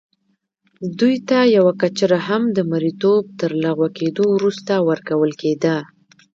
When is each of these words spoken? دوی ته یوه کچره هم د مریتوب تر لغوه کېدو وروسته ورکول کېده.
دوی 0.99 1.15
ته 1.27 1.37
یوه 1.57 1.71
کچره 1.81 2.17
هم 2.27 2.43
د 2.55 2.57
مریتوب 2.71 3.23
تر 3.39 3.51
لغوه 3.63 3.89
کېدو 3.97 4.23
وروسته 4.35 4.73
ورکول 4.87 5.31
کېده. 5.41 5.75